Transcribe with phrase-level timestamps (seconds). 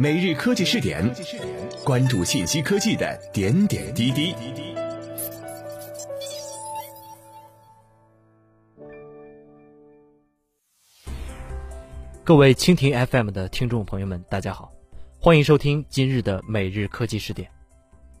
[0.00, 1.12] 每日科技试点，
[1.84, 4.32] 关注信息科技的点点滴滴。
[12.22, 14.72] 各位蜻蜓 FM 的听众朋友们，大家好，
[15.18, 17.50] 欢迎收听今日的每日科技试点。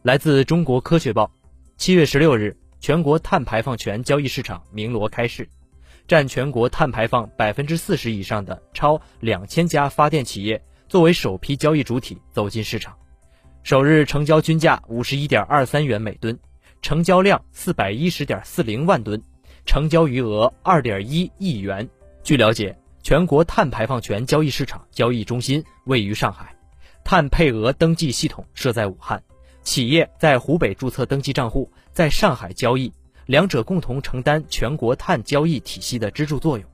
[0.02, 1.30] 来自中国科学报，
[1.76, 5.48] 七月十六日，全国碳排放权交易市场鸣锣开市，
[6.08, 10.60] 占全国碳排放百分之四十以上的超两千家发电企业。
[10.88, 12.96] 作为首批交易主体走进市场，
[13.62, 16.38] 首日成交均价五十一点二三元每吨，
[16.80, 19.22] 成交量四百一十点四零万吨，
[19.66, 21.86] 成交余额二点一亿元。
[22.22, 26.56] 据了解，全国碳排放权交易市场交易中心位于上海，
[27.04, 29.22] 碳配额登记系统设在武汉，
[29.62, 32.90] 企业在湖北注册登记账户，在上海交易，
[33.26, 36.66] 两者共同承担全国碳交易体系的支柱作用。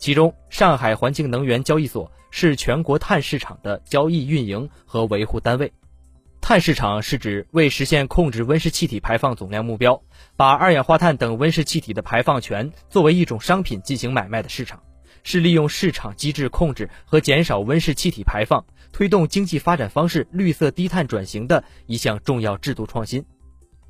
[0.00, 5.70] 其中，上海环境能源交易所是全国碳市场的交易运营和维护单位。
[6.40, 10.02] 碳市场是指为实现控制温室气体排放总量目标，
[10.36, 14.82] 把二氧化碳等温室气体的排放权作为一种商品进行买卖的市场，
[15.22, 23.22] 是利用市场机制控制和减少温室气体排放，推动经济发展方式绿色低碳转型的一项重要制度创新。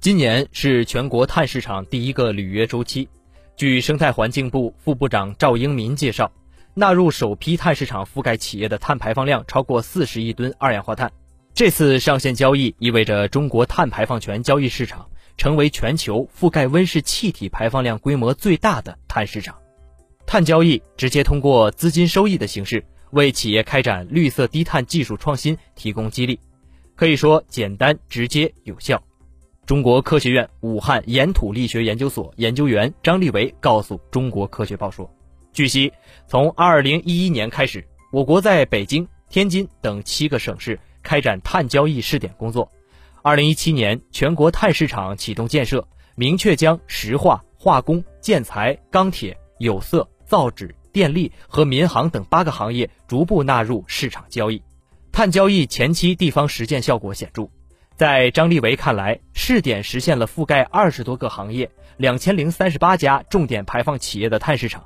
[0.00, 3.08] 今年是全国碳市场第一个履约周期。
[3.60, 6.32] 据生态环境部副部长赵英民介绍，
[6.72, 11.12] 纳入首批碳市场覆盖企业的碳排放量超过四十亿吨二氧化碳。
[11.52, 19.54] 这次上线交易意味着中国碳排放权交易市场成为全球覆盖温室气体排放量规模最大的碳市场。
[20.24, 26.40] 碳交易直接通过资金收益的形式为企业开展绿色低碳技术创新提供激励，
[26.96, 29.02] 可以说简单、直接、有效。
[29.70, 35.08] 中国科学院武汉岩土力学研究所研究员张立维告诉中国科学报说
[35.54, 35.92] ：“据悉，
[36.26, 42.68] 从2011年开始，我国在北京、天津等七个省市开展碳交易试点工作。
[43.22, 54.60] 2017年，全国碳市场启动建设，明确将石化、化工、建材、钢铁、有色、造纸、电力和民航等八个行业逐步纳入市场交易。
[55.12, 57.48] 碳交易前期地方实践效果显著。”
[58.00, 64.82] 在张立维看来，试点实现了覆盖二十多个行业、两千零三十八家重点排放企业的碳市场，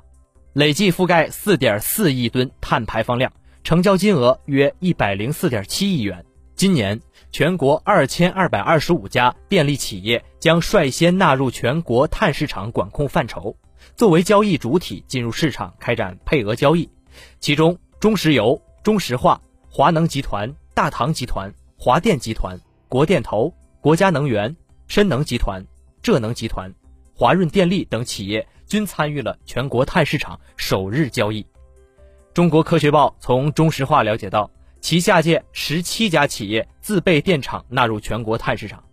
[0.51, 3.31] 累计覆盖四点四亿吨碳排放量，
[3.63, 6.25] 成交金额约一百零四点七亿元。
[6.55, 6.99] 今年，
[7.31, 13.55] 全国二千二百二十五家电力企业将率先纳入全国碳市场管控范畴，
[13.95, 16.89] 作为交易主体进入市场开展配额交易。
[17.39, 22.59] 其中，中石油、中石化、华能集团、大唐集团、华电集团。
[22.87, 24.55] 国电投、国家能源、
[24.87, 25.63] 深能集团、
[26.01, 26.73] 浙能集团、
[27.13, 31.45] 华润电力等企业均参与了全国碳市场首日交易。
[32.33, 34.49] 中国科学报从中石化了解到，
[34.81, 38.83] 旗下界十七家企业自备电厂纳入全国碳市场，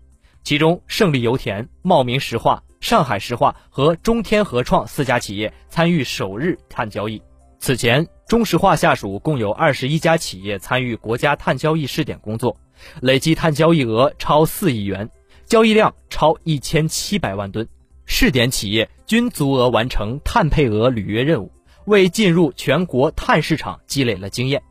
[0.42, 7.20] 其中胜利油田、茂名石化、上海石化和中天合创四家企业参与首日碳交易。
[7.58, 12.56] 此前，中石化下属共有二十一家企业参与国家碳交易试点工作。
[13.00, 15.08] 累计碳交易额超四亿元，
[15.46, 17.68] 交易量超一千七百万吨，
[18.04, 21.52] 试点企业均足额完成碳配额履约任务，
[21.84, 24.62] 为进入全国碳市场积累了经验。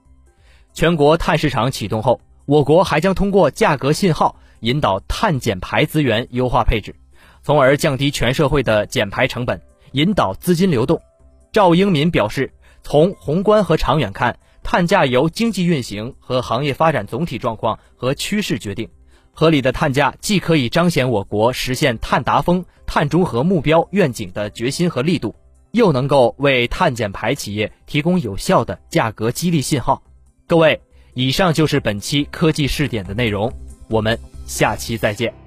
[0.73, 6.95] 全国碳市场启动后，我国还将通过价格信号引导碳减排资源优化配置，
[7.43, 9.61] 从而降低全社会的减排成本，
[9.91, 11.01] 引导资金流动。
[11.51, 12.51] 赵英民表示，
[12.83, 14.37] 从宏观和长远看。
[14.63, 18.89] 碳价由经济运行和行业发展总体状况和趋势决定，
[19.33, 25.35] 合理的碳价既可以彰显我国实现碳达峰、碳中和目标愿景的决心和力度，
[25.71, 30.03] 又能够为碳减排企业提供有效的价格激励信号。
[30.47, 30.79] 各位，
[31.13, 33.51] 以上就是本期科技试点的内容，
[33.89, 35.40] 我们下期再见。